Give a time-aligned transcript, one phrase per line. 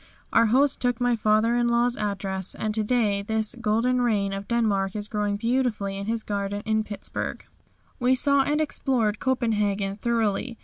[0.33, 4.47] Our host took my father in law's address, and to day this "Golden Rain" of
[4.47, 7.45] Denmark is growing beautifully in his garden in Pittsburg.
[7.99, 10.57] We saw and explored Copenhagen thoroughly.